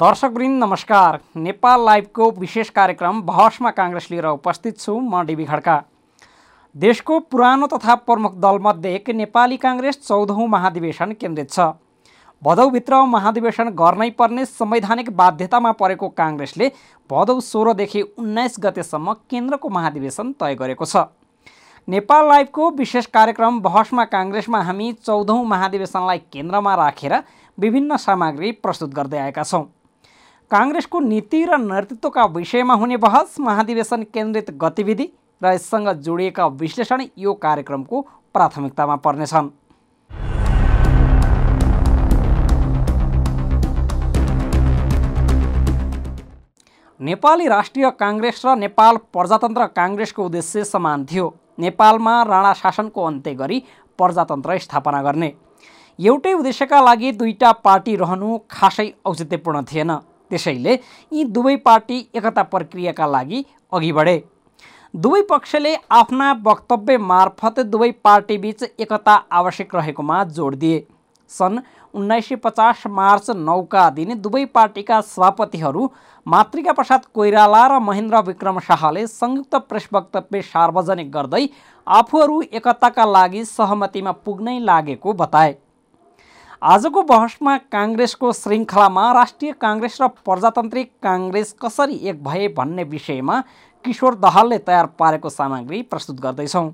[0.00, 5.74] दर्शकवृन्द नमस्कार। नेपाल लाइभको विशेष कार्यक्रम बहसमा काङ्ग्रेस लिएर उपस्थित छु म डिबी खड्का।
[6.74, 11.66] देशको पुरानो तथा प्रमुख दलमध्ये एक नेपाली काङ्ग्रेस चौधौँ महाधिवेशन केन्द्रित छ।
[12.42, 16.68] भदौभित्र महाधिवेशन गर्नै पर्ने संवैधानिक बाध्यतामा परेको काङ्ग्रेसले
[17.10, 21.04] भदौ सोह्रदेखि उन्नाइस गतेसम्म केन्द्रको महाधिवेशन तय गरेको छ।
[21.88, 27.16] नेपाल लाइभको विशेष कार्यक्रम बहसमा काङ्ग्रेसमा हामी चौधौँ महाधिवेशनलाई केन्द्रमा राखेर
[27.58, 29.62] विभिन्न सामग्री प्रस्तुत गर्दै आएका छौँ।
[30.50, 35.04] काङ्ग्रेसको नीति र नेतृत्वका विषयमा हुने बहस महाधिवेशन केन्द्रित गतिविधि
[35.42, 38.00] र यससँग जोडिएका विश्लेषण यो कार्यक्रमको
[38.34, 39.50] प्राथमिकतामा पर्नेछन्।
[47.00, 53.62] नेपाली राष्ट्रिय काङ्ग्रेस र नेपाल प्रजातन्त्र काङ्ग्रेसको उद्देश्य समान थियो। नेपालमा राणा शासनको अन्त्य गरी
[53.98, 55.32] प्रजातन्त्र स्थापना गर्ने।
[55.98, 60.78] एउटै उद्देश्यका लागि दुईटा पार्टी रहनु खासै औचित्यपूर्ण थिएन। त्यसैले
[61.12, 64.16] यी दुवै पार्टी एकता प्रक्रियाका लागि अघि बढे।
[64.94, 70.80] दुवै पक्षले आफ्ना वक्तव्य मार्फत दुवै पार्टीबीच एकता आवश्यक रहेकोमा जोड दिए।
[71.30, 71.58] सन्
[71.94, 75.88] उन्नाइस सय पचास मार्च नौका दिन दुवै पार्टीका सभापतिहरू
[76.26, 81.46] मातृका प्रसाद कोइराला र महेन्द्र विक्रम शाहले संयुक्त प्रेस वक्तव्य सार्वजनिक गर्दै
[81.86, 85.54] आफूहरू एकताका लागि सहमतिमा पुग्नै लागेको बताए।
[86.62, 93.38] आजको बहसमा काङ्ग्रेसको श्रृङ्खलामा राष्ट्रिय काङ्ग्रेस र प्रजातान्त्रिक काङ्ग्रेस कसरी एक भए भन्ने विषयमा
[93.84, 96.68] किशोर दहालले तयार पारेको सामग्री प्रस्तुत गर्दैछौँ।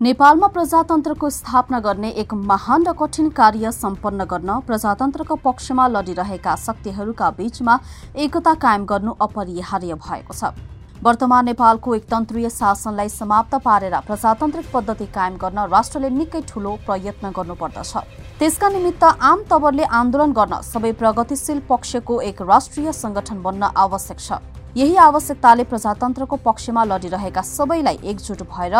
[0.00, 7.30] नेपालमा प्रजातन्त्रको स्थापना गर्ने एक महान र कठिन कार्य सम्पन्न गर्न प्रजातन्त्रको पक्षमा लडिरहेका शक्तिहरूका
[7.40, 7.80] बीचमा
[8.20, 15.36] एकता कायम गर्नु अपरिहार्य भएको छ। वर्तमान नेपालको एकतन्त्रीय शासनलाई समाप्त पारेर प्रजातान्त्रिक पद्धति कायम
[15.36, 17.92] गर्न राष्ट्रले निकै ठूलो प्रयत्न गर्नुपर्दछ।
[18.38, 24.40] त्यसका निमित्त आम तवरले आन्दोलन गर्न सबै प्रगतिशील पक्षको एक राष्ट्रिय संगठन बन्न आवश्यक छ।
[24.76, 28.74] यही आवश्यकताले प्रजातन्त्रको पक्षमा लडिरहेका सबैलाई एकजुट भएर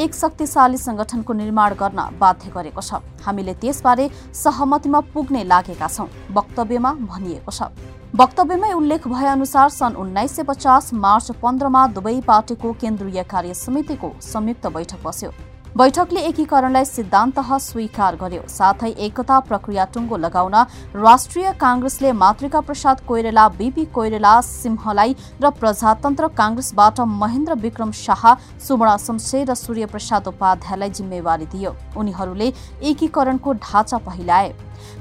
[0.00, 6.92] एक शक्तिशाली संगठनको निर्माण गर्न बाध्य गरेको छ। हामीले त्यसबारे सहमतिमा पुग्ने लागेका छौं वक्तव्यमा
[7.04, 7.68] भनिएको छ।
[8.16, 14.12] वक्तव्यमै उल्लेख भए अनुसार सन् उन्नाइस सय पचास मार्च पन्ध्रमा दुवै पार्टीको केन्द्रीय कार्य समितिको
[14.24, 15.30] संयुक्त बैठक बस्यो।
[15.76, 20.54] बैठकले एकीकरणलाई सिद्धान्त स्वीकार गर्यो। साथै एकता प्रक्रिया टुङ्गो लगाउन
[20.96, 28.22] राष्ट्रिय काङ्ग्रेसले मातृका प्रसाद कोइरेला बीपी कोइरेला सिंहलाई र प्रजातन्त्र काङ्ग्रेसबाट महेन्द्र विक्रम शाह
[28.60, 32.52] सुवर्ण शमशेर र सूर्य प्रसाद उपाध्यायलाई जिम्मेवारी दियो। उनीहरूले
[32.92, 34.52] एकीकरणको ढाँचा पहिलाए।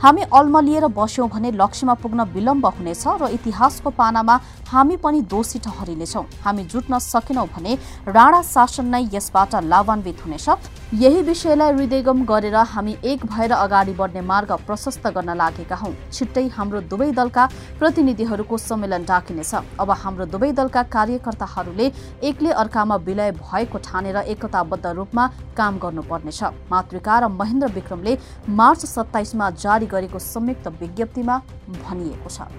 [0.02, 4.36] हामी अल्मलिएर बस्यौं भने लक्ष्यमा पुग्न विलम्ब हुनेछ र इतिहासको पानामा
[4.72, 7.78] हामी पनि दोषी ठहरिनेछौँ। हामी जुट्न सकेनौँ भने
[8.08, 10.50] राणा शासन नै यसबाट लाभान्वित हुनेछ।
[10.94, 16.48] यही विषयलाई हृदयगम गरेर हामी एक भएर अगाडि बढ्ने मार्ग प्रशस्त गर्न लागेका हौं। छिट्टै
[16.56, 17.46] हाम्रो दुवै दलका
[17.80, 21.92] प्रतिनिधिहरूको सम्मेलन डाकिनेछ। अब हाम्रो दुवै दलका कार्यकर्ताहरूले
[22.24, 25.28] एकले अर्कामा विलय भएको ठानेर एकताबद्ध रूपमा
[25.58, 28.18] काम गर्नुपर्नेछ। मातृका र महेन्द्र विक्रमले
[28.50, 31.38] मार्च सत्ताइसमा जारी गरेको संयुक्त विज्ञप्तिमा
[31.70, 32.52] भनिएको छ।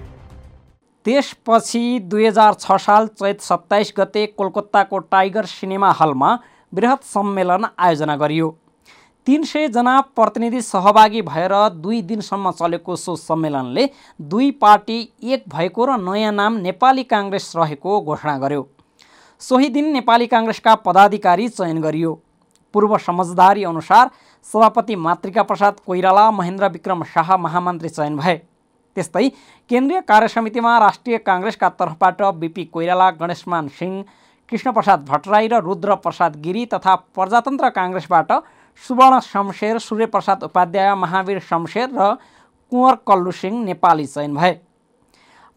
[1.05, 6.29] त्यसपछि दुई हजार छ साल चैत सत्ताइस गते कोलकाताको टाइगर सिनेमा हलमा
[6.73, 8.47] वृहत सम्मेलन आयोजना गरियो।
[9.27, 13.89] तिन सयजना प्रतिनिधि सहभागी भएर दुई दिनसम्म चलेको सो सम्मेलनले
[14.31, 14.97] दुई पार्टी
[15.35, 18.67] एक भएको र नयाँ नाम नेपाली काङ्ग्रेस रहेको घोषणा गर्यो।
[19.41, 22.19] सोही दिन नेपाली काङ्ग्रेसका पदाधिकारी चयन गरियो।
[22.73, 24.09] पूर्व समझदारी अनुसार
[24.45, 28.35] सभापति मातृका प्रसाद कोइराला महेन्द्र विक्रम शाह महामन्त्री चयन भए।
[28.97, 29.29] त्यस्तै
[29.69, 34.03] केन्द्रीय कार्यसमितिमा राष्ट्रिय काङ्ग्रेसका तर्फबाट बिपी कोइराला गणेशमान सिंह
[34.49, 38.31] कृष्णप्रसाद भट्टराई र रुद्र प्रसाद गिरी तथा प्रजातन्त्र काङ्ग्रेसबाट
[38.83, 42.13] सुवर्ण शमशेर सूर्यप्रसाद उपाध्याय महावीर शमशेर र
[42.71, 44.53] कुँवर कल्लु सिंह नेपाली चयन भए।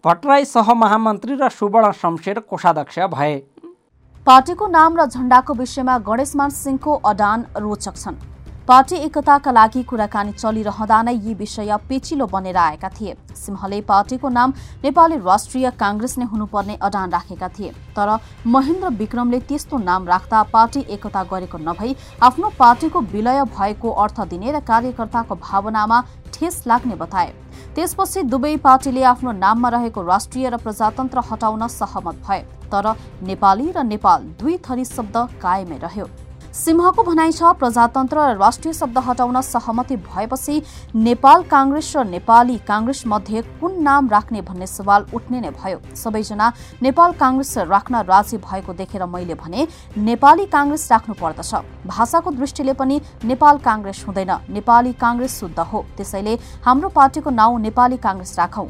[0.05, 3.37] भट्टराई सहमहामन्त्री र सुवर्ण शमशेर कोषाध्यक्ष भए।
[4.27, 8.36] पार्टीको नाम र झण्डाको विषयमा गणेशमान सिंहको अडान रोचक छन्।
[8.69, 14.53] पार्टी एकताका लागि कुराकानी चलिरहँदा नै यी विषय पेचिलो बनेर आएका थिए। सिंहले पार्टीको नाम
[14.85, 18.19] नेपाली राष्ट्रिय काङ्ग्रेस नै हुनुपर्ने अडान राखेका थिए। तर
[18.49, 24.51] महेन्द्र विक्रमले त्यस्तो नाम राख्दा पार्टी एकता गरेको नभई आफ्नो पार्टीको विलय भएको अर्थ दिने
[24.51, 26.03] र कार्यकर्ताको भावनामा
[26.35, 27.33] ठेस लाग्ने बताए।
[27.75, 33.83] त्यसपछि दुवै पार्टीले आफ्नो नाममा रहेको राष्ट्रिय र प्रजातन्त्र हटाउन सहमत भए। तर नेपाली र
[33.87, 36.26] नेपाल दुई थरी शब्द कायमै रह्यो।
[36.57, 40.55] सिंहको भनाइ छ प्रजातन्त्र र राष्ट्रिय शब्द हटाउन सहमति भएपछि
[40.97, 46.47] नेपाल काङ्ग्रेस र नेपाली काङ्ग्रेस मध्ये कुन नाम राख्ने भन्ने सवाल उठ्ने नै भयो। सबैजना
[46.83, 49.69] नेपाल काङ्ग्रेस राख्न राजी भएको देखेर मैले भने
[50.01, 51.53] नेपाली काङ्ग्रेस राख्नु पर्दछ।
[51.87, 57.97] भाषाको दृष्टिले पनि नेपाल काङ्ग्रेस हुँदैन। नेपाली काङ्ग्रेस शुद्ध हो। त्यसैले हाम्रो पार्टीको नाउँ नेपाली
[58.01, 58.69] काङ्ग्रेस राखौं।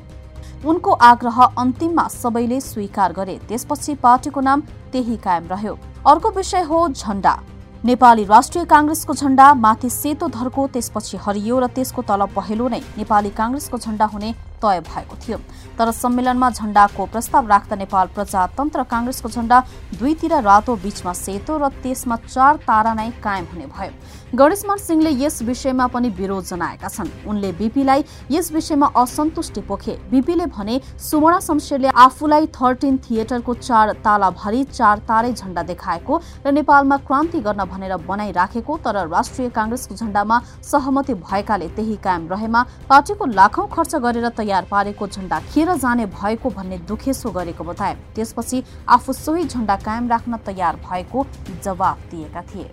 [0.67, 4.61] उनको आग्रह अन्तिममा सबैले स्वीकार गरे त्यसपछि पार्टीको नाम
[4.93, 7.43] त्यही कायम रह्यो। अर्को विषय हो झण्डा
[7.85, 13.31] नेपाली राष्ट्रिय काङ्ग्रेसको झण्डा माथि सेतो धर्को त्यसपछि हरियो र त्यसको तल पहेँलो नै नेपाली
[13.37, 15.39] काङ्ग्रेसको झण्डा हुने तय भएको थियो।
[15.79, 19.61] तर सम्मेलनमा झण्डाको प्रस्ताव राख्दा नेपाल प्रजातन्त्र काङ्ग्रेसको झण्डा
[20.01, 23.93] दुईतिर रातो बीचमा सेतो र त्यसमा चार तारा नै कायम हुने भयो।
[24.37, 30.47] गणेशमान सिंहले यस विषयमा पनि विरोध जनाएका छन्। उनले बिपीलाई यस विषयमा असन्तुष्टि पोखे। बिपीले
[30.47, 37.41] भने सुमणा शमशेरले आफूलाई थर्टिन थिएटरको चार तालाभरि चार तारै झण्डा देखाएको र नेपालमा क्रान्ति
[37.41, 43.95] गर्न भनेर बनाइराखेको तर राष्ट्रिय काङ्ग्रेसको झण्डामा सहमति भएकाले त्यही कायम रहेमा पार्टीको लाखौं खर्च
[43.97, 49.77] गरेर तयार पारेको झण्डा खेर जाने भएको भन्ने दुखेसो गरेको बताए। त्यसपछि आफू सोही झण्डा
[49.85, 51.27] कायम राख्न तयार भएको
[51.65, 52.71] जवाब दिएका थिए।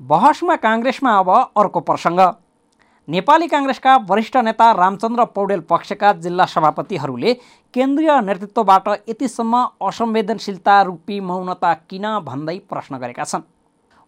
[0.00, 2.20] बहसमा काङ्ग्रेसमा अब अर्को प्रसङ्ग।
[3.08, 7.32] नेपाली काङ्ग्रेसका वरिष्ठ नेता रामचन्द्र पौडेल पक्षका जिल्ला सभापतिहरूले
[7.74, 13.42] केन्द्रीय नेतृत्वबाट यतिसम्म असंवेदनशीलता रूपी मौनता किन भन्दै प्रश्न गरेका छन्।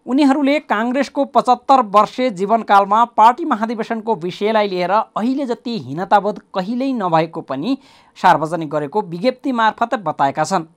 [0.05, 7.77] उनीहरूले काङ्ग्रेसको पचहत्तर वर्षे जीवनकालमा पार्टी महाधिवेशनको विषयलाई लिएर अहिले जति हीनताबोध कहिल्यै नभएको पनि
[8.17, 10.69] सार्वजनिक गरेको विज्ञप्ति मार्फत बताएका छन्।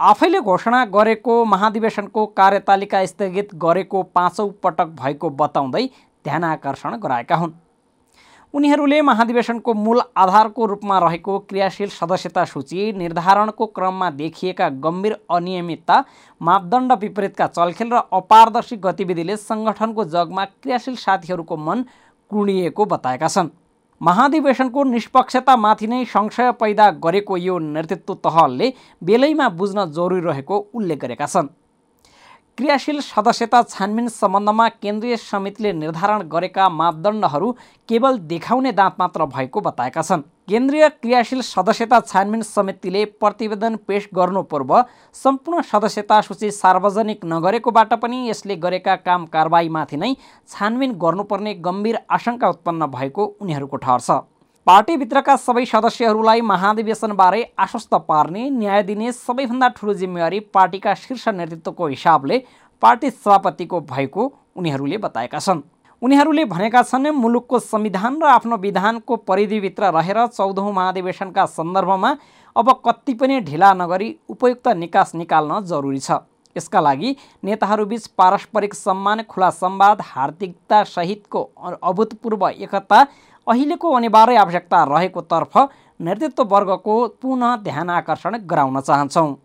[0.00, 5.86] आफैले घोषणा गरेको महाधिवेशनको कार्यतालिका स्थगित गरेको पाँचौँ पटक भएको बताउँदै
[6.24, 7.54] ध्यान आकर्षण गराएका हुन्।
[8.56, 15.96] उनीहरूले महाधिवेशनको मूल आधारको रूपमा रहेको क्रियाशील सदस्यता सूची निर्धारणको क्रममा देखिएका गम्भीर अनियमितता
[16.40, 21.84] मापदण्ड विपरीतका चलखेल र अपारदर्शी गतिविधिले सङ्गठनको जगमा क्रियाशील साथीहरूको मन
[22.30, 23.52] कुर्णिएको बताएका छन्।
[24.00, 28.72] महाधिवेशनको निष्पक्षतामाथि नै संशय पैदा गरेको यो नेतृत्व तहले
[29.02, 31.52] बेलैमा बुझ्न जरुरी रहेको उल्लेख गरेका छन्।
[32.58, 37.50] क्रियाशील सदस्यता छानबिन सम्बन्धमा केन्द्रीय समितिले निर्धारण गरेका मापदण्डहरू
[37.88, 44.42] केवल देखाउने दाँत मात्र भएको बताएका छन्। केन्द्रीय क्रियाशील सदस्यता छानबिन समितिले प्रतिवेदन पेश गर्नु
[44.42, 44.72] पूर्व
[45.14, 50.12] सम्पूर्ण सदस्यता सूची सार्वजनिक नगरेकोबाट पनि यसले गरेका काम कारवाहीमाथि नै
[50.48, 54.18] छानबिन गर्नुपर्ने गम्भीर आशंका उत्पन्न भएको उनीहरूको ठहर छ।
[54.66, 62.38] पार्टीभित्रका सबै सदस्यहरूलाई महाधिवेशनबारे आश्वस्त पार्ने न्याय दिने सबैभन्दा ठुलो जिम्मेवारी पार्टीका शीर्ष नेतृत्वको हिसाबले
[62.82, 64.24] पार्टी सभापतिको भएको
[64.56, 65.60] उनीहरूले बताएका छन्।
[66.02, 72.10] उनीहरूले भनेका छन् मुलुकको संविधान र आफ्नो विधानको परिधिभित्र रहेर चौधौँ महाधिवेशनका सन्दर्भमा
[72.56, 76.18] अब कति पनि ढिला नगरी उपयुक्त निकास निकाल्न जरुरी छ।
[76.56, 77.14] यसका लागि
[77.44, 81.42] नेताहरूबीच पारस्परिक सम्मान खुला संवाद हार्दिकता सहितको
[81.84, 83.06] अभूतपूर्व एकता
[83.46, 85.58] अहिलेको अनिवार्य आवश्यकता रहेको तर्फ
[86.00, 89.36] नेतृत्व वर्गको पुनः ध्यान आकर्षण गराउन चाहन्छौँ।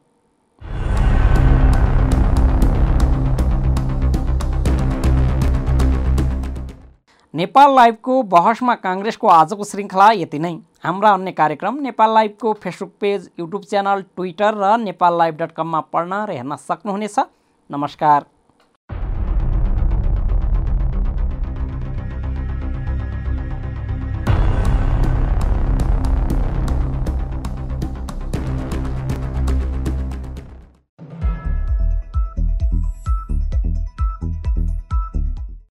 [7.33, 10.53] नेपाल लाइभको बहसमा काङ्ग्रेसको आजको श्रृङ्खला यति नै।
[10.83, 15.79] हाम्रा अन्य कार्यक्रम Nepal लाइभको Facebook page YouTube channel Twitter र नेपाल लाइभ डट कममा
[15.93, 17.19] पढ्न र हेर्न सक्नुहुनेछ।
[17.69, 18.25] नमस्कार।